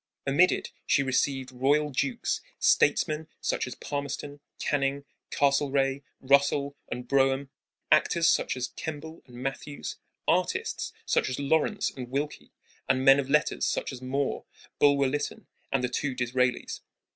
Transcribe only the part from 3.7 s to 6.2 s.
Palmerston, Canning, Castlereagh,